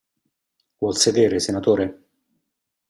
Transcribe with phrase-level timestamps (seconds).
[0.79, 1.99] Vuol sedere, senatore?